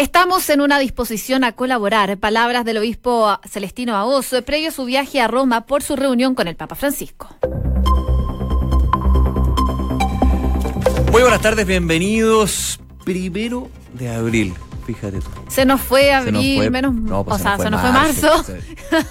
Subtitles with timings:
[0.00, 2.16] Estamos en una disposición a colaborar.
[2.16, 6.48] Palabras del obispo Celestino Aoso previo a su viaje a Roma por su reunión con
[6.48, 7.28] el Papa Francisco.
[11.12, 12.80] Muy buenas tardes, bienvenidos.
[13.04, 14.54] Primero de abril
[14.94, 16.94] fíjate Se nos fue abril, menos.
[17.10, 18.44] o sea, se nos fue marzo.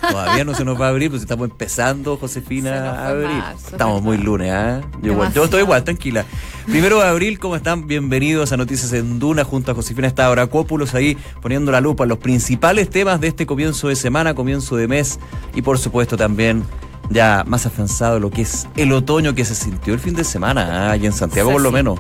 [0.02, 3.44] todavía no se nos va a abrir, pues estamos empezando, Josefina, a abril.
[3.72, 4.82] estamos muy lunes, ¿ah?
[5.02, 6.26] Yo, estoy igual, tranquila.
[6.66, 7.88] Primero de abril, ¿cómo están?
[7.88, 12.04] Bienvenidos a Noticias en Duna, junto a Josefina está ahora Cópulos ahí poniendo la lupa
[12.04, 15.20] en los principales temas de este comienzo de semana, comienzo de mes
[15.56, 16.64] y por supuesto también
[17.10, 20.88] ya más afianzado lo que es el otoño que se sintió el fin de semana,
[20.88, 20.92] ¿ah?
[20.92, 22.00] ahí en Santiago por lo menos.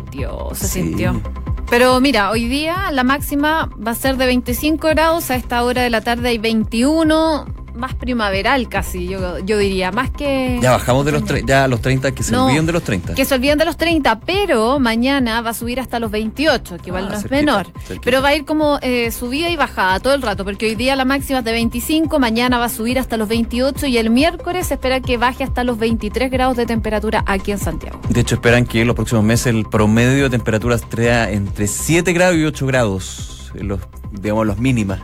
[0.53, 1.21] Se sintió.
[1.69, 5.83] Pero mira, hoy día la máxima va a ser de 25 grados, a esta hora
[5.83, 7.45] de la tarde hay 21,
[7.79, 10.59] más primaveral casi, yo, yo diría, más que...
[10.61, 13.15] Ya bajamos de los, ya los 30, que se olviden de los 30.
[13.15, 16.89] Que se olviden de los 30, pero mañana va a subir hasta los 28, que
[16.89, 17.67] igual ah, no es menor.
[18.03, 20.95] Pero va a ir como eh, subida y bajada todo el rato, porque hoy día
[20.95, 24.67] la máxima es de 25, mañana va a subir hasta los 28 y el miércoles
[24.67, 27.99] se espera que baje hasta los 23 grados de temperatura aquí en Santiago.
[28.09, 32.13] De hecho, esperan que en los próximos meses el promedio de temperatura esté entre 7
[32.13, 33.79] grados y 8 grados, los,
[34.11, 34.99] digamos, los mínimas.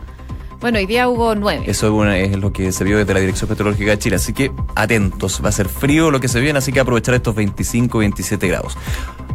[0.60, 1.64] Bueno, hoy día hubo nueve.
[1.66, 4.16] Eso es lo que se vio desde la Dirección Meteorológica de Chile.
[4.16, 7.34] Así que atentos, va a ser frío lo que se viene, así que aprovechar estos
[7.34, 8.76] 25, 27 grados.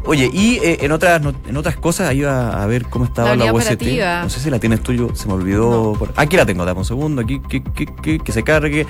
[0.06, 3.54] Oye, y eh, en otras en otras cosas, ahí a, a ver cómo estaba la,
[3.54, 3.84] UST.
[4.24, 5.96] No sé si la tienes tú, se me olvidó.
[6.16, 8.88] Aquí la tengo, dame un segundo, aquí que, que, que, se cargue.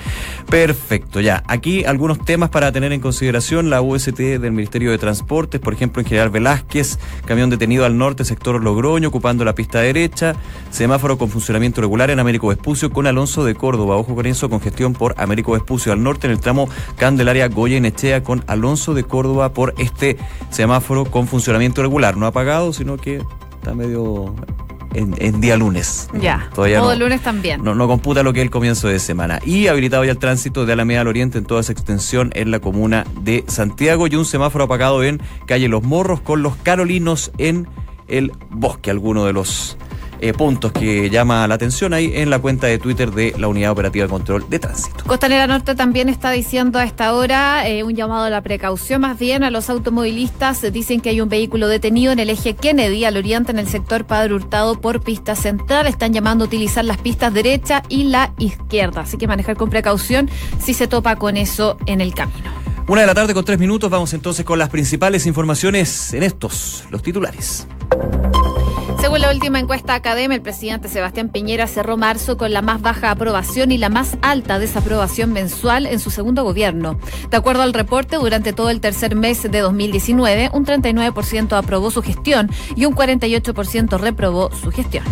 [0.48, 1.42] Perfecto, ya.
[1.48, 3.68] Aquí algunos temas para tener en consideración.
[3.68, 8.24] La UST del Ministerio de Transportes, por ejemplo, en General Velázquez, camión detenido al norte,
[8.24, 10.34] sector Logroño, ocupando la pista derecha,
[10.70, 13.96] semáforo con funcionamiento regular en Américo Vespucio con Alonso de Córdoba.
[13.96, 17.80] Ojo con eso, congestión por Américo Vespucio al norte en el tramo Candelaria Goya
[18.22, 20.16] con Alonso de Córdoba por este
[20.50, 23.22] semáforo con funcionamiento regular, no apagado, sino que
[23.60, 24.34] está medio
[24.94, 26.08] en, día lunes.
[26.20, 27.62] Ya, todo el lunes también.
[27.62, 29.40] No, no computa lo que es el comienzo de semana.
[29.44, 32.60] Y habilitado ya el tránsito de Alameda al Oriente en toda esa extensión en la
[32.60, 37.68] comuna de Santiago y un semáforo apagado en calle Los Morros con los Carolinos en
[38.08, 39.78] el bosque, alguno de los
[40.22, 43.72] eh, puntos que llama la atención ahí en la cuenta de Twitter de la Unidad
[43.72, 45.02] Operativa de Control de Tránsito.
[45.04, 49.18] Costanera Norte también está diciendo a esta hora eh, un llamado a la precaución, más
[49.18, 50.62] bien a los automovilistas.
[50.72, 54.04] Dicen que hay un vehículo detenido en el eje Kennedy al oriente en el sector
[54.06, 55.88] Padre Hurtado por pista central.
[55.88, 60.30] Están llamando a utilizar las pistas derecha y la izquierda, así que manejar con precaución
[60.60, 62.48] si se topa con eso en el camino.
[62.86, 66.84] Una de la tarde con tres minutos, vamos entonces con las principales informaciones en estos,
[66.90, 67.66] los titulares.
[69.12, 73.10] Según la última encuesta académica, el presidente Sebastián Piñera cerró marzo con la más baja
[73.10, 76.98] aprobación y la más alta desaprobación mensual en su segundo gobierno.
[77.28, 82.00] De acuerdo al reporte, durante todo el tercer mes de 2019, un 39% aprobó su
[82.00, 85.04] gestión y un 48% reprobó su gestión.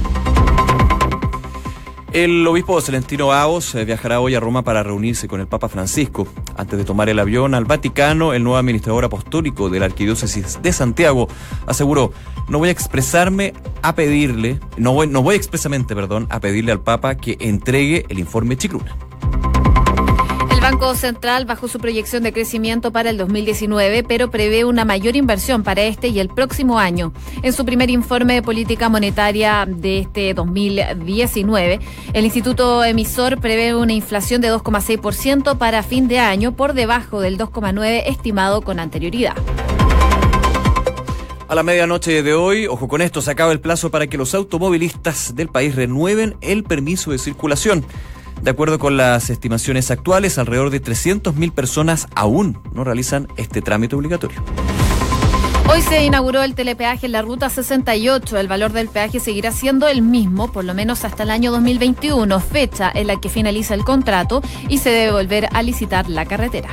[2.13, 6.27] El obispo Celestino Aos eh, viajará hoy a Roma para reunirse con el Papa Francisco.
[6.57, 10.73] Antes de tomar el avión al Vaticano, el nuevo administrador apostólico de la Arquidiócesis de
[10.73, 11.29] Santiago
[11.67, 12.13] aseguró,
[12.49, 16.81] no voy a expresarme a pedirle, no voy, no voy expresamente, perdón, a pedirle al
[16.81, 19.10] Papa que entregue el informe Chicluna.
[20.71, 25.65] Banco Central bajó su proyección de crecimiento para el 2019, pero prevé una mayor inversión
[25.65, 27.13] para este y el próximo año.
[27.43, 31.81] En su primer informe de política monetaria de este 2019,
[32.13, 37.37] el Instituto Emisor prevé una inflación de 2,6% para fin de año, por debajo del
[37.37, 39.35] 2,9% estimado con anterioridad.
[41.49, 44.37] A la medianoche de hoy, ojo con esto, se acaba el plazo para que los
[44.37, 47.85] automovilistas del país renueven el permiso de circulación.
[48.43, 53.97] De acuerdo con las estimaciones actuales, alrededor de 300.000 personas aún no realizan este trámite
[53.97, 54.43] obligatorio.
[55.69, 58.39] Hoy se inauguró el telepeaje en la ruta 68.
[58.39, 62.41] El valor del peaje seguirá siendo el mismo, por lo menos hasta el año 2021,
[62.41, 66.71] fecha en la que finaliza el contrato y se debe volver a licitar la carretera.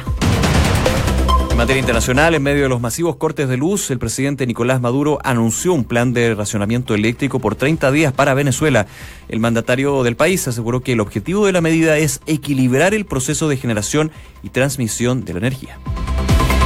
[1.58, 5.18] En materia internacional, en medio de los masivos cortes de luz, el presidente Nicolás Maduro
[5.24, 8.86] anunció un plan de racionamiento eléctrico por 30 días para Venezuela.
[9.28, 13.50] El mandatario del país aseguró que el objetivo de la medida es equilibrar el proceso
[13.50, 14.12] de generación
[14.44, 15.80] y transmisión de la energía.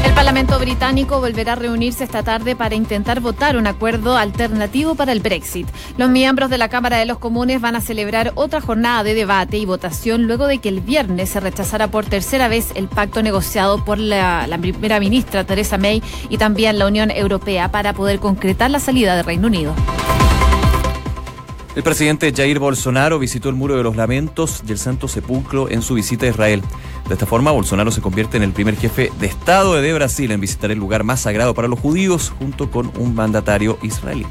[0.03, 5.11] El Parlamento británico volverá a reunirse esta tarde para intentar votar un acuerdo alternativo para
[5.11, 5.67] el Brexit.
[5.97, 9.57] Los miembros de la Cámara de los Comunes van a celebrar otra jornada de debate
[9.57, 13.83] y votación luego de que el viernes se rechazara por tercera vez el pacto negociado
[13.85, 18.79] por la, primera ministra Theresa May y también la Unión Europea para poder concretar la
[18.79, 19.75] salida del Reino Unido.
[21.73, 25.81] El presidente Jair Bolsonaro visitó el Muro de los Lamentos y el Santo Sepulcro en
[25.81, 26.61] su visita a Israel.
[27.07, 30.39] De esta forma, Bolsonaro se convierte en el primer jefe de Estado de Brasil en
[30.39, 34.25] visitar el lugar más sagrado para los judíos junto con un mandatario israelí.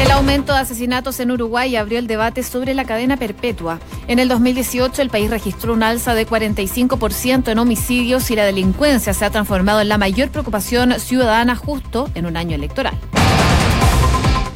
[0.00, 3.78] El aumento de asesinatos en Uruguay abrió el debate sobre la cadena perpetua.
[4.08, 9.14] En el 2018 el país registró un alza de 45% en homicidios y la delincuencia
[9.14, 12.98] se ha transformado en la mayor preocupación ciudadana justo en un año electoral.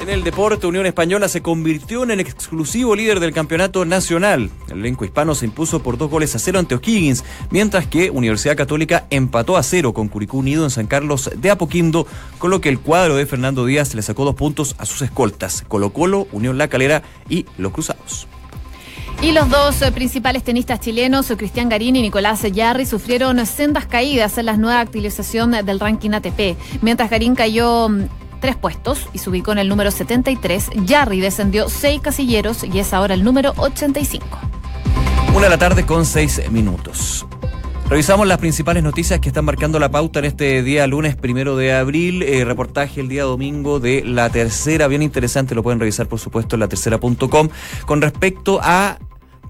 [0.08, 4.49] El deporte, Unión Española se convirtió en el exclusivo líder del campeonato nacional.
[4.70, 8.56] El elenco hispano se impuso por dos goles a cero ante O'Higgins, mientras que Universidad
[8.56, 12.06] Católica empató a cero con Curicú Unido en San Carlos de Apoquindo,
[12.38, 15.62] con lo que el cuadro de Fernando Díaz le sacó dos puntos a sus escoltas,
[15.69, 18.26] Colo Colo, Unión La Calera y Los Cruzados.
[19.20, 24.46] Y los dos principales tenistas chilenos, Cristian Garín y Nicolás Yarri, sufrieron sendas caídas en
[24.46, 26.56] la nueva actualización del ranking ATP.
[26.81, 27.90] Mientras Garín cayó
[28.40, 30.70] tres puestos y se ubicó en el número 73.
[30.87, 34.26] Jarry descendió seis casilleros y es ahora el número 85.
[35.35, 37.26] Una de la tarde con seis minutos.
[37.88, 41.73] Revisamos las principales noticias que están marcando la pauta en este día lunes primero de
[41.73, 42.23] abril.
[42.23, 46.56] Eh, reportaje el día domingo de la tercera, bien interesante, lo pueden revisar por supuesto
[46.56, 47.49] en la tercera.com,
[47.87, 48.99] con respecto a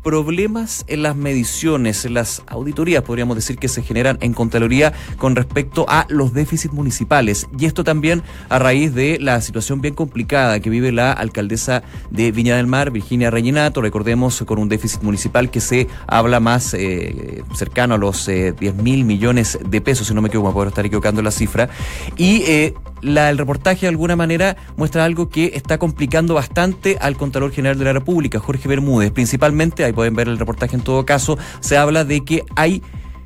[0.02, 5.36] problemas en las mediciones, en las auditorías, podríamos decir, que se generan en Contraloría con
[5.36, 7.46] respecto a los déficits municipales.
[7.58, 12.32] Y esto también a raíz de la situación bien complicada que vive la alcaldesa de
[12.32, 17.42] Viña del Mar, Virginia Reynato, recordemos, con un déficit municipal que se habla más eh,
[17.54, 20.86] cercano a los 10 eh, mil millones de pesos, si no me equivoco, puedo estar
[20.86, 21.68] equivocando la cifra.
[22.16, 27.16] Y eh, la, el reportaje de alguna manera muestra algo que está complicando bastante al
[27.16, 29.12] Contralor General de la República, Jorge Bermúdez.
[29.12, 32.82] Principalmente, ahí pueden ver el reportaje en todo caso, se habla de que hay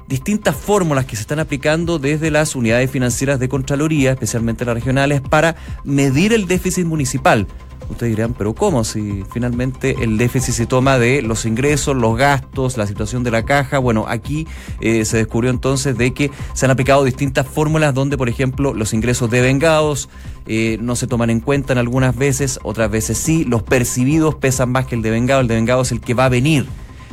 [0.08, 5.20] distintas fórmulas que se están aplicando desde las unidades financieras de Contraloría, especialmente las regionales,
[5.20, 7.46] para medir el déficit municipal.
[7.92, 8.84] Ustedes dirán, pero ¿cómo?
[8.84, 13.44] Si finalmente el déficit se toma de los ingresos, los gastos, la situación de la
[13.44, 13.78] caja.
[13.78, 14.46] Bueno, aquí
[14.80, 18.92] eh, se descubrió entonces de que se han aplicado distintas fórmulas donde, por ejemplo, los
[18.92, 20.08] ingresos devengados
[20.46, 23.44] eh, no se toman en cuenta en algunas veces, otras veces sí.
[23.44, 25.40] Los percibidos pesan más que el devengado.
[25.40, 26.66] El devengado es el que va a venir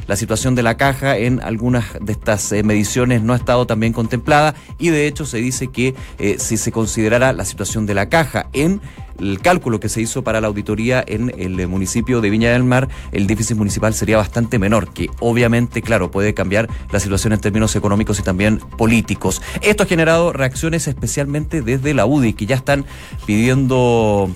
[0.09, 3.94] la situación de la caja en algunas de estas eh, mediciones no ha estado también
[3.94, 8.09] contemplada y de hecho se dice que eh, si se considerara la situación de la
[8.09, 8.81] caja en
[9.19, 12.88] el cálculo que se hizo para la auditoría en el municipio de Viña del Mar,
[13.11, 17.75] el déficit municipal sería bastante menor, que obviamente, claro, puede cambiar la situación en términos
[17.75, 19.44] económicos y también políticos.
[19.62, 22.85] Esto ha generado reacciones especialmente desde la UDI, que ya están
[23.25, 24.31] pidiendo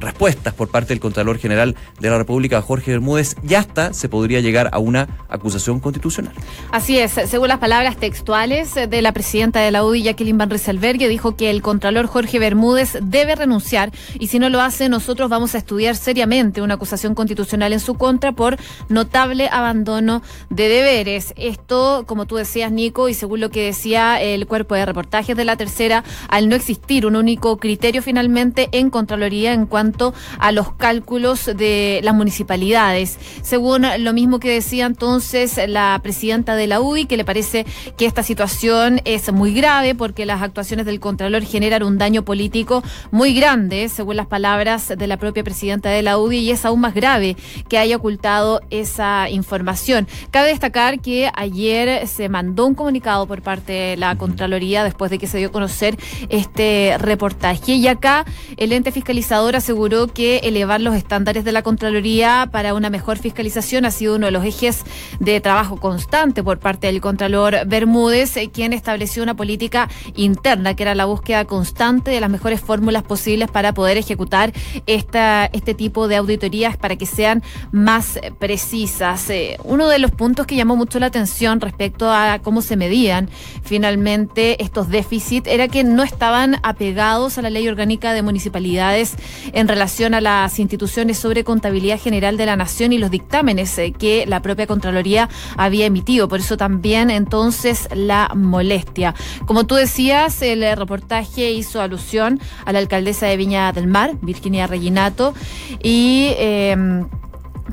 [0.00, 4.40] respuestas por parte del Contralor General de la República, Jorge Bermúdez, y hasta se podría
[4.40, 6.32] llegar a una acusación constitucional.
[6.72, 11.08] Así es, según las palabras textuales de la presidenta de la UDI, Jacqueline Van Rieselberghe,
[11.08, 15.54] dijo que el Contralor Jorge Bermúdez debe renunciar y si no lo hace, nosotros vamos
[15.54, 18.56] a estudiar seriamente una acusación constitucional en su contra por
[18.88, 21.34] notable abandono de deberes.
[21.36, 25.44] Esto, como tú decías, Nico, y según lo que decía el cuerpo de reportajes de
[25.44, 29.89] la tercera, al no existir un único criterio finalmente en Contraloría en cuanto
[30.38, 33.18] a los cálculos de las municipalidades.
[33.42, 37.66] Según lo mismo que decía entonces la presidenta de la UDI, que le parece
[37.96, 42.82] que esta situación es muy grave porque las actuaciones del Contralor generan un daño político
[43.10, 46.80] muy grande, según las palabras de la propia presidenta de la UDI, y es aún
[46.80, 47.36] más grave
[47.68, 50.06] que haya ocultado esa información.
[50.30, 55.18] Cabe destacar que ayer se mandó un comunicado por parte de la Contraloría después de
[55.18, 55.96] que se dio a conocer
[56.28, 57.72] este reportaje.
[57.72, 58.24] Y acá
[58.56, 63.16] el ente fiscalizador aseguró aseguró que elevar los estándares de la Contraloría para una mejor
[63.16, 64.84] fiscalización ha sido uno de los ejes
[65.20, 70.82] de trabajo constante por parte del Contralor Bermúdez, eh, quien estableció una política interna que
[70.82, 74.52] era la búsqueda constante de las mejores fórmulas posibles para poder ejecutar
[74.84, 79.30] esta, este tipo de auditorías para que sean más precisas.
[79.30, 83.30] Eh, uno de los puntos que llamó mucho la atención respecto a cómo se medían
[83.62, 89.14] finalmente estos déficits era que no estaban apegados a la ley orgánica de municipalidades
[89.54, 93.92] en relación a las instituciones sobre contabilidad general de la Nación y los dictámenes eh,
[93.92, 96.28] que la propia Contraloría había emitido.
[96.28, 99.14] Por eso también entonces la molestia.
[99.46, 104.66] Como tú decías, el reportaje hizo alusión a la alcaldesa de Viña del Mar, Virginia
[104.66, 105.34] Reginato,
[105.82, 106.32] y...
[106.36, 107.04] Eh,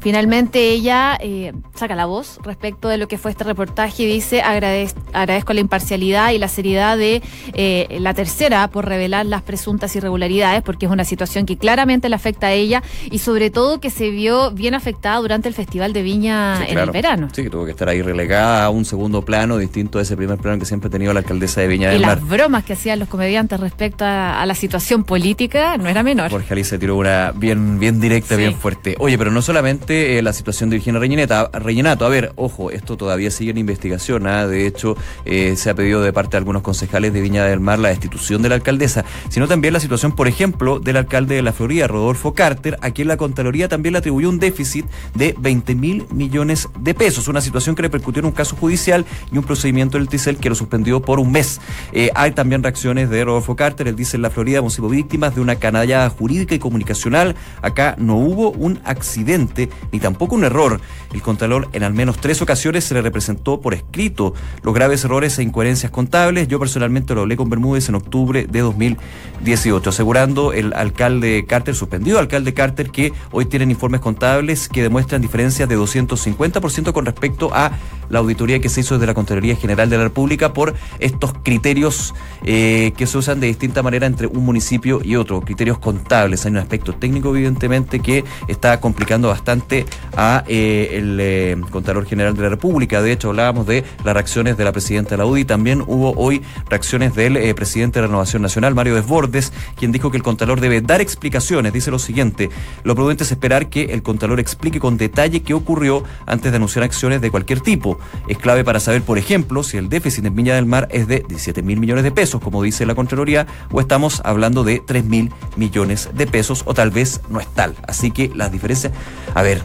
[0.01, 4.41] Finalmente ella eh, saca la voz respecto de lo que fue este reportaje y dice
[4.41, 7.21] agradezco la imparcialidad y la seriedad de
[7.53, 12.15] eh, la tercera por revelar las presuntas irregularidades porque es una situación que claramente le
[12.15, 16.01] afecta a ella y sobre todo que se vio bien afectada durante el Festival de
[16.01, 17.29] Viña en el verano.
[17.33, 20.37] Sí, que tuvo que estar ahí relegada a un segundo plano distinto a ese primer
[20.37, 22.17] plano que siempre ha tenido la alcaldesa de Viña del Mar.
[22.17, 26.31] Y las bromas que hacían los comediantes respecto a, la situación política no era menor.
[26.31, 28.95] Jorge Ali se tiró una bien, bien directa, bien fuerte.
[28.99, 32.05] Oye, pero no solamente eh, la situación de Virginia Rellenato.
[32.05, 34.27] A ver, ojo, esto todavía sigue en investigación.
[34.27, 34.47] ¿ah?
[34.47, 37.79] De hecho, eh, se ha pedido de parte de algunos concejales de Viña del Mar
[37.79, 41.53] la destitución de la alcaldesa, sino también la situación, por ejemplo, del alcalde de la
[41.53, 46.05] Florida, Rodolfo Carter, a quien la Contraloría también le atribuyó un déficit de 20 mil
[46.11, 47.27] millones de pesos.
[47.27, 50.55] Una situación que repercutió en un caso judicial y un procedimiento del TICEL que lo
[50.55, 51.59] suspendió por un mes.
[51.93, 55.35] Eh, hay también reacciones de Rodolfo Carter, él dice en la Florida hemos sido víctimas
[55.35, 57.35] de una canallada jurídica y comunicacional.
[57.61, 60.79] Acá no hubo un accidente ni tampoco un error.
[61.13, 65.37] El Contralor en al menos tres ocasiones se le representó por escrito los graves errores
[65.39, 66.47] e incoherencias contables.
[66.47, 72.19] Yo personalmente lo hablé con Bermúdez en octubre de 2018, asegurando el alcalde Carter, suspendido
[72.19, 77.71] alcalde Carter, que hoy tienen informes contables que demuestran diferencias de 250% con respecto a
[78.09, 82.13] la auditoría que se hizo desde la Contraloría General de la República por estos criterios
[82.43, 86.45] eh, que se usan de distinta manera entre un municipio y otro, criterios contables.
[86.45, 89.66] Hay un aspecto técnico, evidentemente, que está complicando bastante
[90.15, 93.01] a eh, el eh, Contralor General de la República.
[93.01, 95.45] De hecho, hablábamos de las reacciones de la presidenta de la UDI.
[95.45, 100.23] También hubo hoy reacciones del presidente de Renovación Nacional, Mario Desbordes, quien dijo que el
[100.23, 101.73] Contralor debe dar explicaciones.
[101.73, 102.49] Dice lo siguiente:
[102.83, 106.83] lo prudente es esperar que el Contralor explique con detalle qué ocurrió antes de anunciar
[106.83, 107.99] acciones de cualquier tipo.
[108.27, 111.25] Es clave para saber, por ejemplo, si el déficit en Viña del Mar es de
[111.27, 115.31] 17 mil millones de pesos, como dice la Contraloría, o estamos hablando de 3 mil
[115.55, 117.75] millones de pesos, o tal vez no es tal.
[117.87, 118.93] Así que las diferencias.
[119.33, 119.56] A ver,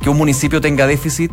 [0.00, 1.32] que un municipio tenga déficit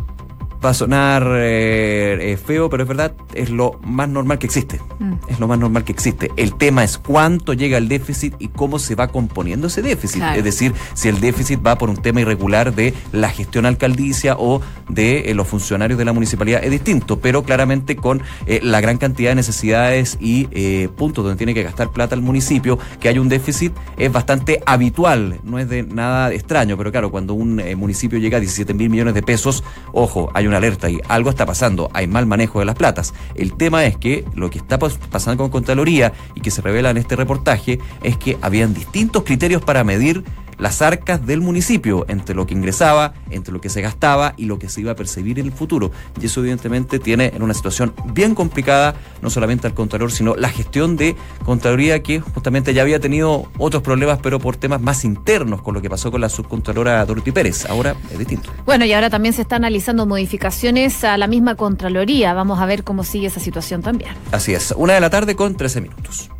[0.64, 4.80] va a sonar eh, eh, feo, pero es verdad, es lo más normal que existe.
[4.98, 5.14] Mm.
[5.28, 6.30] Es lo más normal que existe.
[6.36, 10.22] El tema es cuánto llega el déficit y cómo se va componiendo ese déficit.
[10.36, 14.60] Es decir, si el déficit va por un tema irregular de la gestión alcaldicia o
[14.88, 18.22] de eh, los funcionarios de la municipalidad, es distinto, pero claramente con
[18.62, 23.08] la gran cantidad de necesidades y puntos donde tiene que gastar plata el municipio, que
[23.08, 27.62] hay un déficit es bastante habitual, no es de nada extraño, pero claro, cuando un
[27.76, 29.62] municipio llega a 17 mil millones de pesos,
[29.92, 33.14] ojo, hay una alerta y algo está pasando, hay mal manejo de las platas.
[33.34, 36.96] El tema es que lo que está pasando con Contraloría y que se revela en
[36.96, 40.24] este reportaje es que habían distintos criterios para medir
[40.60, 44.58] las arcas del municipio, entre lo que ingresaba, entre lo que se gastaba y lo
[44.58, 45.90] que se iba a percibir en el futuro.
[46.20, 50.48] Y eso evidentemente tiene en una situación bien complicada, no solamente al Contralor, sino la
[50.48, 55.62] gestión de Contraloría que justamente ya había tenido otros problemas, pero por temas más internos,
[55.62, 57.66] con lo que pasó con la subcontralora Dorothy Pérez.
[57.66, 58.50] Ahora es distinto.
[58.66, 62.34] Bueno, y ahora también se están analizando modificaciones a la misma Contraloría.
[62.34, 64.10] Vamos a ver cómo sigue esa situación también.
[64.32, 66.30] Así es, una de la tarde con 13 minutos.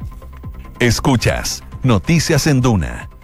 [0.78, 3.09] Escuchas Noticias en Duna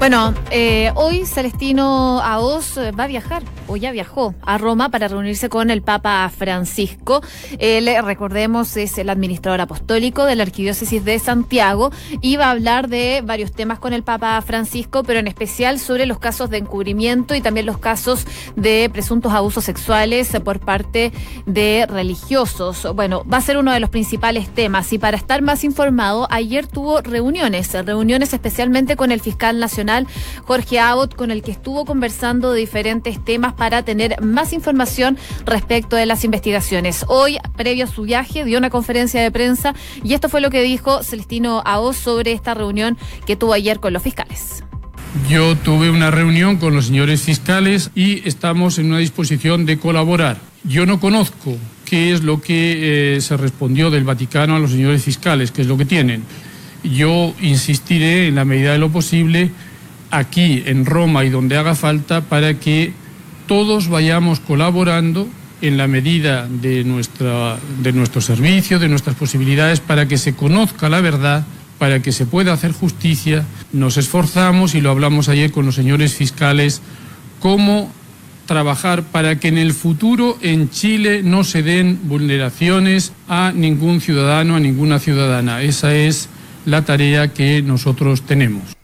[0.00, 5.08] Bueno, eh, hoy Celestino Aos eh, va a viajar, o ya viajó, a Roma para
[5.08, 7.20] reunirse con el Papa Francisco.
[7.58, 11.92] Él, recordemos, es el administrador apostólico de la Arquidiócesis de Santiago
[12.22, 16.06] y va a hablar de varios temas con el Papa Francisco, pero en especial sobre
[16.06, 18.26] los casos de encubrimiento y también los casos
[18.56, 21.12] de presuntos abusos sexuales por parte
[21.44, 22.88] de religiosos.
[22.94, 26.66] Bueno, va a ser uno de los principales temas y para estar más informado, ayer
[26.66, 29.60] tuvo reuniones, reuniones especialmente con el fiscal
[30.44, 35.96] Jorge Abbott, con el que estuvo conversando de diferentes temas para tener más información respecto
[35.96, 37.04] de las investigaciones.
[37.08, 40.62] Hoy, previo a su viaje, dio una conferencia de prensa y esto fue lo que
[40.62, 44.64] dijo Celestino Aoz sobre esta reunión que tuvo ayer con los fiscales.
[45.28, 50.38] Yo tuve una reunión con los señores fiscales y estamos en una disposición de colaborar.
[50.62, 55.02] Yo no conozco qué es lo que eh, se respondió del Vaticano a los señores
[55.02, 56.22] fiscales, qué es lo que tienen.
[56.84, 59.50] Yo insistiré en la medida de lo posible
[60.10, 62.92] aquí en Roma y donde haga falta para que
[63.46, 65.28] todos vayamos colaborando
[65.62, 70.88] en la medida de, nuestra, de nuestro servicio, de nuestras posibilidades, para que se conozca
[70.88, 71.44] la verdad,
[71.78, 73.44] para que se pueda hacer justicia.
[73.72, 76.80] Nos esforzamos, y lo hablamos ayer con los señores fiscales,
[77.40, 77.92] cómo
[78.46, 84.56] trabajar para que en el futuro en Chile no se den vulneraciones a ningún ciudadano,
[84.56, 85.62] a ninguna ciudadana.
[85.62, 86.28] Esa es
[86.66, 88.79] la tarea que nosotros tenemos.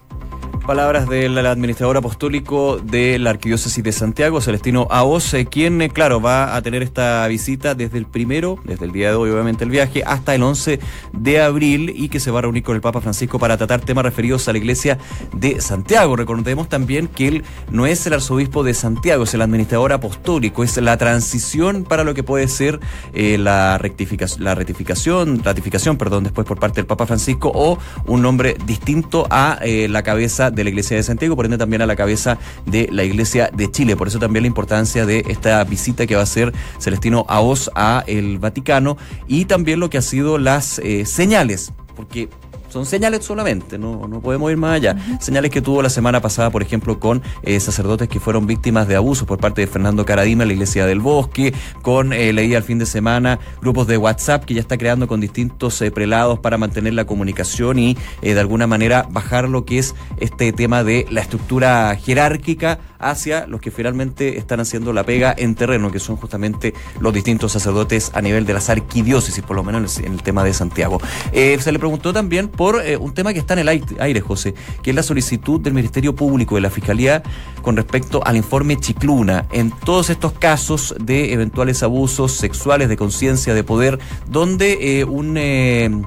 [0.67, 6.21] Palabras del administrador apostólico de la Arquidiócesis de Santiago, Celestino Aos, eh, quien, eh, claro,
[6.21, 9.71] va a tener esta visita desde el primero, desde el día de hoy, obviamente, el
[9.71, 10.81] viaje, hasta el 11
[11.13, 14.05] de abril y que se va a reunir con el Papa Francisco para tratar temas
[14.05, 14.99] referidos a la Iglesia
[15.33, 16.17] de Santiago.
[16.17, 20.77] Recordemos también que él no es el arzobispo de Santiago, es el administrador apostólico, es
[20.79, 22.81] la transición para lo que puede ser
[23.15, 28.21] eh, la, rectificación, la ratificación, ratificación, perdón, después por parte del Papa Francisco o un
[28.21, 31.95] nombre distinto a la cabeza de la Iglesia de Santiago, por ende también a la
[31.95, 33.95] cabeza de la Iglesia de Chile.
[33.95, 38.03] Por eso también la importancia de esta visita que va a hacer Celestino Aos a
[38.07, 38.97] el Vaticano
[39.29, 42.29] y también lo que ha sido las eh, señales, porque
[42.77, 44.97] son señales solamente, no, no podemos ir más allá.
[45.19, 48.97] Señales que tuvo la semana pasada, por ejemplo, con eh, sacerdotes que fueron víctimas de
[48.97, 52.65] abusos por parte de Fernando Caradima en la Iglesia del Bosque, con, eh, leí al
[52.65, 56.59] fin de semana, grupos de WhatsApp que ya está creando con distintos eh, prelados para
[56.59, 61.07] mantener la comunicación y eh, de alguna manera bajar lo que es este tema de
[61.09, 66.17] la estructura jerárquica hacia los que finalmente están haciendo la pega en terreno, que son
[66.17, 70.43] justamente los distintos sacerdotes a nivel de las arquidiócesis, por lo menos en el, tema
[70.43, 71.01] de Santiago.
[71.33, 73.69] se le preguntó también por un tema que está en el
[73.99, 77.23] aire, José, que es la solicitud del Ministerio Público de la Fiscalía
[77.63, 79.47] con respecto al informe Chicluna.
[79.53, 86.07] En todos estos casos de eventuales abusos sexuales, de conciencia, de poder, donde eh, un...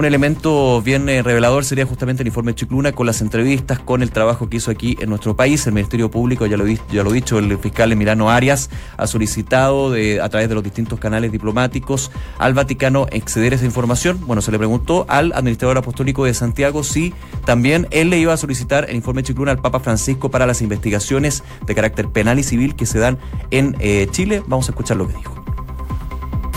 [0.00, 4.10] Un elemento bien eh, revelador sería justamente el informe Chicluna con las entrevistas, con el
[4.10, 5.66] trabajo que hizo aquí en nuestro país.
[5.66, 9.90] El Ministerio Público, ya lo, ya lo he dicho, el fiscal Emiliano Arias ha solicitado
[9.90, 14.18] de, a través de los distintos canales diplomáticos al Vaticano exceder esa información.
[14.26, 17.12] Bueno, se le preguntó al administrador apostólico de Santiago si
[17.44, 21.44] también él le iba a solicitar el informe Chicluna al Papa Francisco para las investigaciones
[21.66, 23.18] de carácter penal y civil que se dan
[23.50, 24.42] en eh, Chile.
[24.46, 25.49] Vamos a escuchar lo que dijo.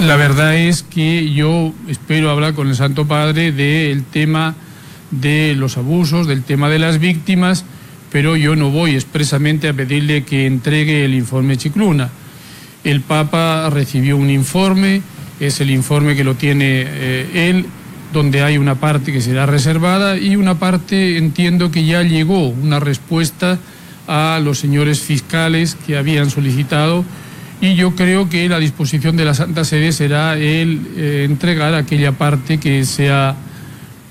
[0.04, 4.54] La verdad es que yo espero hablar con el Santo Padre del tema
[5.12, 7.64] de los abusos, del tema de las víctimas,
[8.12, 12.10] pero yo no voy expresamente a pedirle que entregue el informe Chicluna.
[12.84, 15.02] El Papa recibió un informe,
[15.40, 17.66] es el informe que lo tiene eh, él,
[18.12, 22.82] donde hay una parte que será reservada y una parte entiendo que ya llegó una
[22.82, 23.58] respuesta
[24.08, 27.06] a los señores fiscales que habían solicitado
[27.64, 32.12] y yo creo que la disposición de la Santa Sede será el eh, entregar aquella
[32.12, 33.38] parte que sea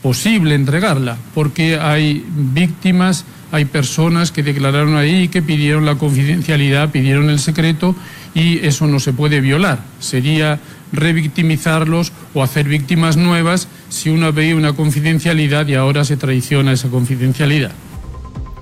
[0.00, 7.28] posible entregarla, porque hay víctimas, hay personas que declararon ahí que pidieron la confidencialidad, pidieron
[7.28, 7.94] el secreto
[8.35, 9.80] y eso no se puede violar.
[10.00, 10.59] Sería
[10.90, 16.88] revictimizarlos o hacer víctimas nuevas si uno veía una confidencialidad y ahora se traiciona esa
[16.88, 17.73] confidencialidad.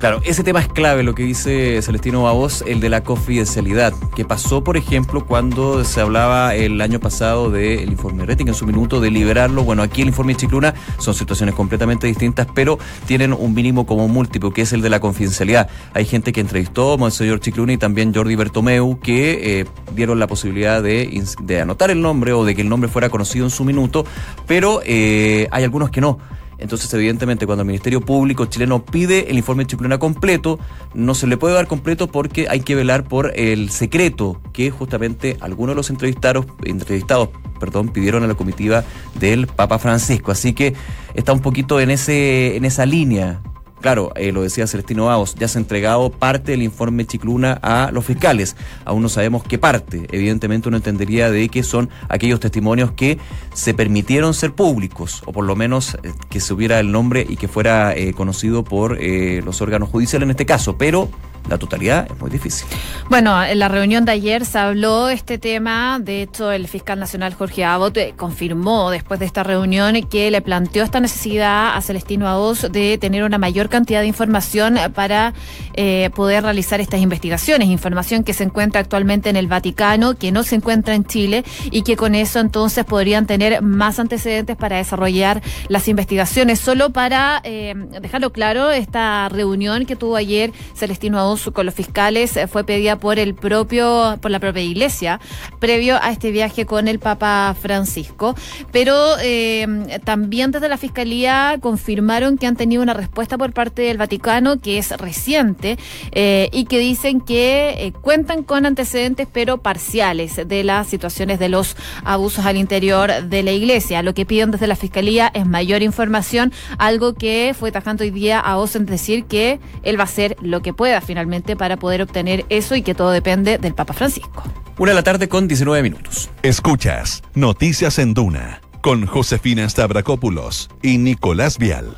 [0.00, 4.24] Claro, ese tema es clave, lo que dice Celestino Babos, el de la confidencialidad, que
[4.24, 8.98] pasó, por ejemplo, cuando se hablaba el año pasado del informe Rating en su minuto
[9.02, 9.62] de liberarlo.
[9.62, 14.54] Bueno, aquí el informe Chicluna son situaciones completamente distintas, pero tienen un mínimo como múltiplo,
[14.54, 15.68] que es el de la confidencialidad.
[15.92, 20.82] Hay gente que entrevistó Monseñor Chicluna y también Jordi Bertomeu, que eh, dieron la posibilidad
[20.82, 24.06] de, de, anotar el nombre o de que el nombre fuera conocido en su minuto,
[24.46, 26.18] pero eh, hay algunos que no.
[26.60, 30.58] Entonces, evidentemente, cuando el Ministerio Público chileno pide el informe Chicluna completo,
[30.94, 35.36] no se le puede dar completo porque hay que velar por el secreto que justamente
[35.40, 40.32] algunos de los entrevistados, entrevistados perdón, pidieron a la comitiva del Papa Francisco.
[40.32, 40.74] Así que
[41.14, 43.42] está un poquito en, ese, en esa línea
[43.80, 47.90] Claro, eh, lo decía Celestino Baos, ya se ha entregado parte del informe Chicluna a
[47.92, 48.54] los fiscales.
[48.84, 50.06] Aún no sabemos qué parte.
[50.12, 53.18] Evidentemente uno entendería de que son aquellos testimonios que
[53.54, 57.36] se permitieron ser públicos, o por lo menos eh, que se hubiera el nombre y
[57.36, 60.76] que fuera eh, conocido por los órganos judiciales en este caso.
[60.76, 61.08] Pero
[61.48, 62.66] la totalidad es muy difícil.
[63.08, 65.98] Bueno, en la reunión de ayer se habló este tema.
[66.00, 70.40] De hecho, el fiscal nacional Jorge Abot eh, confirmó después de esta reunión que le
[70.42, 75.34] planteó esta necesidad a Celestino Aoz de tener una mayor cantidad de información para
[75.74, 77.68] eh, poder realizar estas investigaciones.
[77.68, 81.82] Información que se encuentra actualmente en el Vaticano, que no se encuentra en Chile y
[81.82, 86.60] que con eso entonces podrían tener más antecedentes para desarrollar las investigaciones.
[86.60, 92.48] Solo para eh, dejarlo claro, esta reunión que tuvo ayer Celestino Con los fiscales eh,
[92.48, 95.20] fue pedida por el propio, por la propia iglesia,
[95.60, 98.34] previo a este viaje con el Papa Francisco.
[98.72, 103.96] Pero eh, también desde la fiscalía confirmaron que han tenido una respuesta por parte del
[103.96, 105.78] Vaticano que es reciente
[106.10, 111.76] eh, y que dicen que cuentan con antecedentes pero parciales de las situaciones de los
[112.04, 114.02] abusos al interior de la iglesia.
[114.02, 118.40] Lo que piden desde la fiscalía es mayor información, algo que fue tajante hoy día
[118.40, 121.19] a Osen decir que él va a hacer lo que pueda finalmente
[121.56, 124.44] para poder obtener eso y que todo depende del Papa Francisco.
[124.78, 126.30] Una de la tarde con 19 minutos.
[126.42, 131.96] Escuchas Noticias en Duna con Josefina Stavrakopoulos y Nicolás Vial.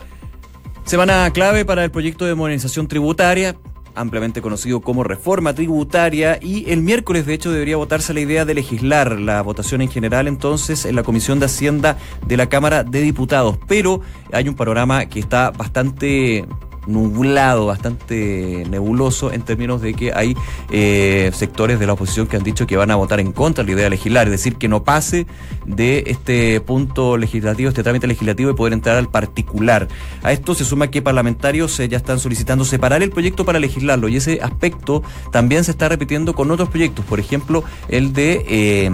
[0.84, 3.56] Semana clave para el proyecto de modernización tributaria
[3.94, 8.54] ampliamente conocido como reforma tributaria y el miércoles de hecho debería votarse la idea de
[8.54, 13.00] legislar la votación en general entonces en la Comisión de Hacienda de la Cámara de
[13.00, 14.00] Diputados, pero
[14.32, 16.46] hay un panorama que está bastante
[16.86, 20.36] nublado, bastante nebuloso en términos de que hay
[20.70, 23.68] eh, sectores de la oposición que han dicho que van a votar en contra de
[23.68, 25.26] la idea de legislar, es decir, que no pase
[25.66, 29.88] de este punto legislativo, este trámite legislativo y poder entrar al particular.
[30.22, 34.08] A esto se suma que parlamentarios eh, ya están solicitando separar el proyecto para legislarlo
[34.08, 38.90] y ese aspecto también se está repitiendo con otros proyectos, por ejemplo, el de eh,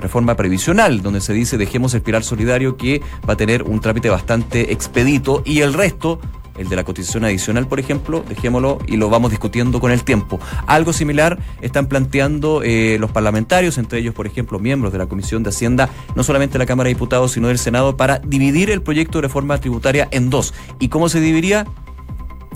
[0.00, 4.10] reforma previsional, donde se dice dejemos el pilar solidario que va a tener un trámite
[4.10, 6.20] bastante expedito y el resto
[6.58, 10.40] el de la cotización adicional, por ejemplo, dejémoslo y lo vamos discutiendo con el tiempo.
[10.66, 15.42] Algo similar están planteando eh, los parlamentarios, entre ellos, por ejemplo, miembros de la Comisión
[15.42, 18.82] de Hacienda, no solamente de la Cámara de Diputados, sino del Senado, para dividir el
[18.82, 20.54] proyecto de reforma tributaria en dos.
[20.78, 21.66] ¿Y cómo se dividiría?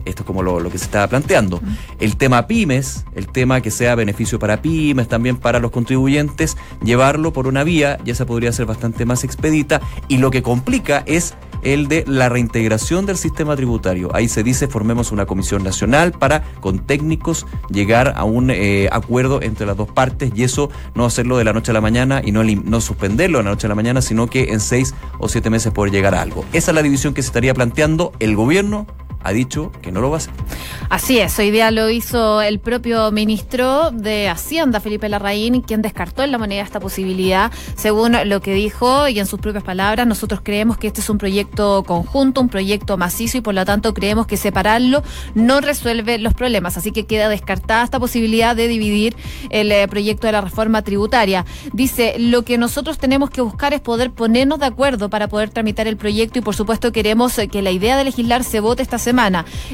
[0.04, 1.60] Esto es como lo, que se estaba planteando.
[2.00, 7.32] El tema pymes, el tema que sea beneficio para pymes, también para los contribuyentes, llevarlo
[7.32, 11.34] por una vía, ya se podría ser bastante más expedita, y lo que complica es
[11.64, 14.14] el de la reintegración del sistema tributario.
[14.14, 19.42] Ahí se dice formemos una comisión nacional para con técnicos llegar a un eh, acuerdo
[19.42, 22.32] entre las dos partes y eso no hacerlo de la noche a la mañana y
[22.32, 25.50] no, no suspenderlo de la noche a la mañana, sino que en seis o siete
[25.50, 26.44] meses poder llegar a algo.
[26.52, 28.86] Esa es la división que se estaría planteando el gobierno
[29.24, 30.34] ha dicho que no lo va a hacer.
[30.90, 36.22] Así es, hoy día lo hizo el propio ministro de Hacienda, Felipe Larraín, quien descartó
[36.22, 40.40] en la moneda esta posibilidad, según lo que dijo y en sus propias palabras, nosotros
[40.42, 44.26] creemos que este es un proyecto conjunto, un proyecto macizo y por lo tanto creemos
[44.26, 45.02] que separarlo
[45.34, 49.16] no resuelve los problemas, así que queda descartada esta posibilidad de dividir
[49.48, 51.46] el eh, proyecto de la reforma tributaria.
[51.72, 55.86] Dice, lo que nosotros tenemos que buscar es poder ponernos de acuerdo para poder tramitar
[55.86, 59.13] el proyecto y por supuesto queremos que la idea de legislar se vote esta semana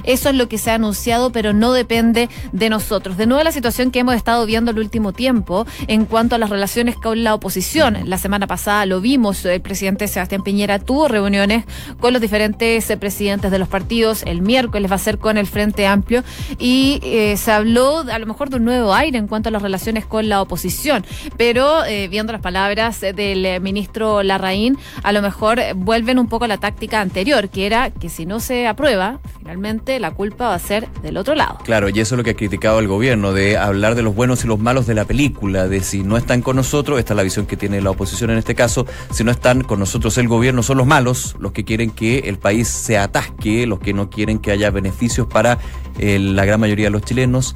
[0.04, 3.16] eso es lo que se ha anunciado, pero no depende de nosotros.
[3.16, 6.50] De nuevo, la situación que hemos estado viendo el último tiempo en cuanto a las
[6.50, 7.98] relaciones con la oposición.
[8.04, 11.64] La semana pasada lo vimos, el presidente Sebastián Piñera tuvo reuniones
[11.98, 14.22] con los diferentes eh, presidentes de los partidos.
[14.24, 16.22] El miércoles va a ser con el Frente Amplio
[16.58, 19.62] y eh, se habló a lo mejor de un nuevo aire en cuanto a las
[19.62, 21.04] relaciones con la oposición.
[21.36, 26.48] Pero eh, viendo las palabras del ministro Larraín, a lo mejor vuelven un poco a
[26.48, 30.58] la táctica anterior, que era que si no se aprueba, finalmente la culpa va a
[30.58, 31.58] ser del otro lado.
[31.64, 34.44] Claro, y eso es lo que ha criticado el gobierno, de hablar de los buenos
[34.44, 37.22] y los malos de la película, de si no están con nosotros, esta es la
[37.22, 40.62] visión que tiene la oposición en este caso, si no están con nosotros el gobierno
[40.62, 44.38] son los malos, los que quieren que el país se atasque, los que no quieren
[44.38, 45.58] que haya beneficios para
[45.98, 47.54] eh, la gran mayoría de los chilenos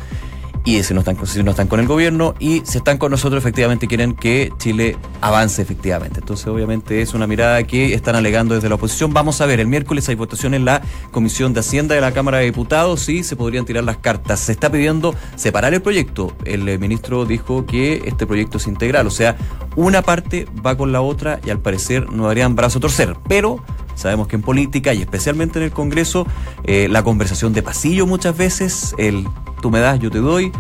[0.65, 3.43] y si no están, si no están con el gobierno y si están con nosotros
[3.43, 6.21] efectivamente quieren que Chile avance efectivamente.
[6.21, 9.13] Entonces obviamente es una mirada que están alegando desde la oposición.
[9.13, 12.39] Vamos a ver, el miércoles hay votación en la Comisión de Hacienda de la Cámara
[12.39, 14.41] de Diputados y se podrían tirar las cartas.
[14.41, 16.35] Se está pidiendo separar el proyecto.
[16.45, 19.37] El eh, ministro dijo que este proyecto es integral, o sea,
[19.77, 23.17] una parte va con la otra y al parecer no darían brazo a torcer.
[23.29, 23.63] Pero
[23.95, 26.27] Sabemos que en política y especialmente en el Congreso,
[26.65, 29.27] eh, la conversación de pasillo muchas veces, el
[29.61, 30.53] tú me das, yo te doy,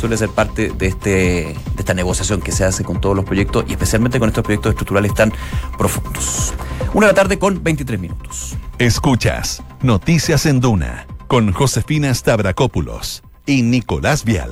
[0.00, 3.64] suele ser parte de, este, de esta negociación que se hace con todos los proyectos
[3.68, 5.32] y especialmente con estos proyectos estructurales tan
[5.76, 6.54] profundos.
[6.94, 8.56] Una de la tarde con 23 minutos.
[8.78, 14.50] Escuchas Noticias en Duna con Josefina Stavrakopoulos y Nicolás Vial.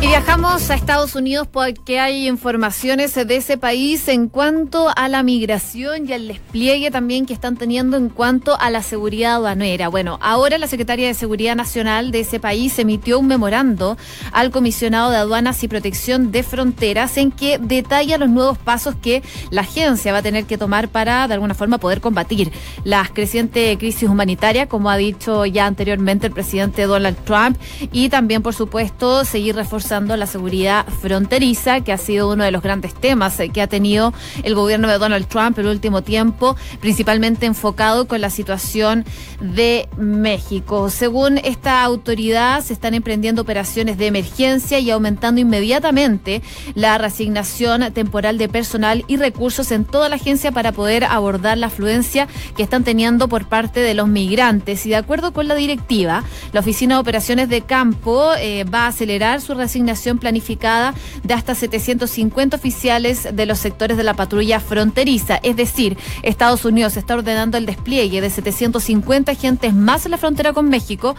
[0.00, 5.24] Y viajamos a Estados Unidos porque hay informaciones de ese país en cuanto a la
[5.24, 9.88] migración y al despliegue también que están teniendo en cuanto a la seguridad aduanera.
[9.88, 13.98] Bueno, ahora la Secretaría de Seguridad Nacional de ese país emitió un memorando
[14.30, 19.24] al comisionado de aduanas y protección de fronteras en que detalla los nuevos pasos que
[19.50, 22.52] la agencia va a tener que tomar para de alguna forma poder combatir
[22.84, 27.58] la creciente crisis humanitaria, como ha dicho ya anteriormente el presidente Donald Trump,
[27.90, 32.62] y también, por supuesto, seguir reforzando la seguridad fronteriza, que ha sido uno de los
[32.62, 38.06] grandes temas que ha tenido el gobierno de Donald Trump el último tiempo, principalmente enfocado
[38.06, 39.06] con la situación
[39.40, 40.90] de México.
[40.90, 46.42] Según esta autoridad, se están emprendiendo operaciones de emergencia y aumentando inmediatamente
[46.74, 51.68] la reasignación temporal de personal y recursos en toda la agencia para poder abordar la
[51.68, 54.84] afluencia que están teniendo por parte de los migrantes.
[54.84, 58.88] Y de acuerdo con la directiva, la Oficina de Operaciones de Campo eh, va a
[58.88, 64.58] acelerar su reasignación asignación planificada de hasta 750 oficiales de los sectores de la patrulla
[64.58, 65.38] fronteriza.
[65.42, 70.52] Es decir, Estados Unidos está ordenando el despliegue de 750 agentes más en la frontera
[70.52, 71.14] con México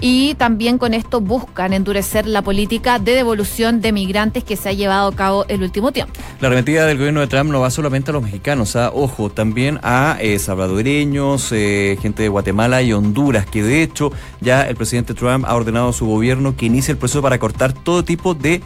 [0.00, 4.72] y también con esto buscan endurecer la política de devolución de migrantes que se ha
[4.72, 6.12] llevado a cabo el último tiempo.
[6.40, 9.78] La arremetida del gobierno de Trump no va solamente a los mexicanos, a, ojo, también
[9.82, 15.14] a eh, salvadoreños, eh, gente de Guatemala y Honduras, que de hecho ya el presidente
[15.14, 18.60] Trump ha ordenado a su gobierno que inicie el proceso para cortar todo tipo de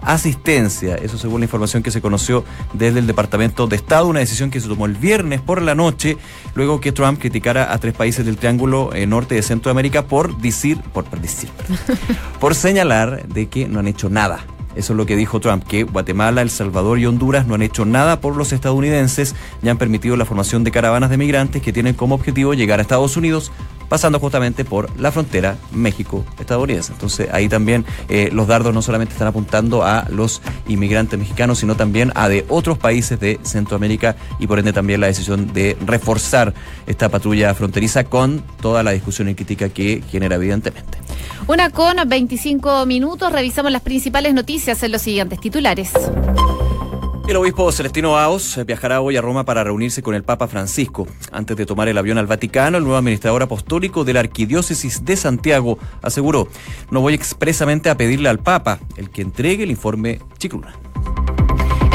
[0.00, 0.94] asistencia.
[0.96, 4.60] Eso según la información que se conoció desde el Departamento de Estado, una decisión que
[4.60, 6.16] se tomó el viernes por la noche,
[6.54, 10.80] luego que Trump criticara a tres países del Triángulo eh, Norte de Centroamérica por decir,
[10.92, 11.50] por, por decir,
[12.40, 14.44] por señalar de que no han hecho nada
[14.78, 17.84] eso es lo que dijo Trump, que Guatemala, El Salvador y Honduras no han hecho
[17.84, 21.94] nada por los estadounidenses y han permitido la formación de caravanas de migrantes que tienen
[21.94, 23.50] como objetivo llegar a Estados Unidos
[23.88, 26.92] pasando justamente por la frontera México-estadounidense.
[26.92, 31.76] Entonces ahí también eh, los dardos no solamente están apuntando a los inmigrantes mexicanos, sino
[31.76, 36.54] también a de otros países de Centroamérica y por ende también la decisión de reforzar
[36.86, 40.98] esta patrulla fronteriza con toda la discusión y crítica que genera evidentemente.
[41.46, 45.92] Una con 25 minutos, revisamos las principales noticias en los siguientes titulares.
[47.28, 51.06] El obispo Celestino Aos viajará hoy a Roma para reunirse con el Papa Francisco.
[51.30, 55.14] Antes de tomar el avión al Vaticano, el nuevo administrador apostólico de la Arquidiócesis de
[55.14, 56.48] Santiago aseguró,
[56.90, 60.72] no voy expresamente a pedirle al Papa el que entregue el informe Chicluna.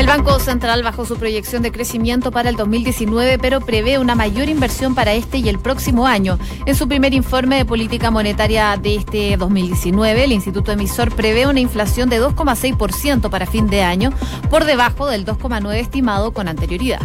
[0.04, 4.50] El Banco Central bajó su proyección de crecimiento para el 2019, pero prevé una mayor
[4.50, 6.38] inversión para este y el próximo año.
[6.66, 11.62] En su primer informe de política monetaria de este 2019, el Instituto Emisor prevé una
[11.62, 14.12] inflación de 2,6% para fin de año,
[14.50, 17.00] por debajo del 2,9% estimado con anterioridad.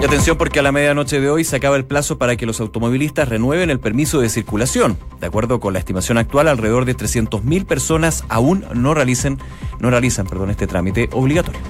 [0.00, 2.58] Y atención porque a la medianoche de hoy se acaba el plazo para que los
[2.60, 4.96] automovilistas renueven el permiso de circulación.
[5.20, 10.50] De acuerdo con la estimación actual, alrededor de 300.000 personas aún no no realizan perdón,
[10.50, 11.60] este trámite obligatorio.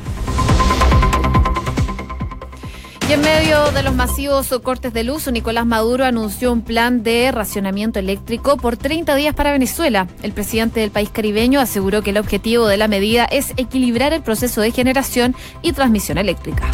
[3.08, 7.32] Y en medio de los masivos cortes de luz, Nicolás Maduro anunció un plan de
[7.32, 10.06] racionamiento eléctrico por 30 días para Venezuela.
[10.22, 14.22] El presidente del país caribeño aseguró que el objetivo de la medida es equilibrar el
[14.22, 16.70] proceso de generación y transmisión eléctrica.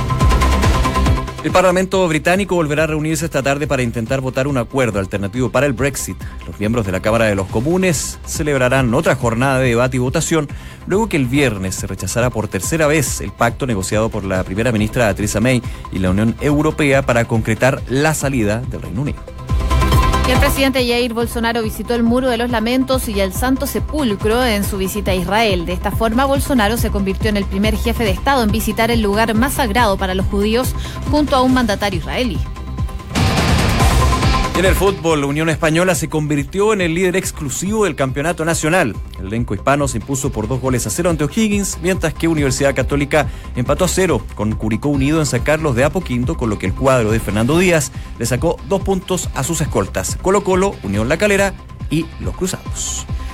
[1.46, 5.66] El Parlamento británico volverá a reunirse esta tarde para intentar votar un acuerdo alternativo para
[5.66, 6.16] el Brexit.
[6.44, 10.48] Los miembros de la Cámara de los Comunes celebrarán otra jornada de debate y votación
[10.88, 14.72] luego que el viernes se rechazara por tercera vez el pacto negociado por la primera
[14.72, 19.36] ministra Theresa May y la Unión Europea para concretar la salida del Reino Unido.
[20.28, 24.64] El presidente Jair Bolsonaro visitó el Muro de los Lamentos y el Santo Sepulcro en
[24.64, 25.66] su visita a Israel.
[25.66, 29.02] De esta forma, Bolsonaro se convirtió en el primer jefe de Estado en visitar el
[29.02, 30.74] lugar más sagrado para los judíos
[31.12, 32.38] junto a un mandatario israelí.
[34.57, 38.97] En el fútbol, Unión Española se convirtió en el líder exclusivo del campeonato nacional.
[39.19, 42.75] El elenco hispano se impuso por dos goles a cero ante O'Higgins, mientras que Universidad
[42.75, 46.75] Católica empató a cero con Curicó Unido en sacarlos de Apoquinto, con lo que el
[46.75, 51.19] cuadro de Fernando Díaz le sacó dos puntos a sus escoltas, Colo Colo, Unión La
[51.19, 51.53] Calera
[51.90, 53.07] y Los Cruzados.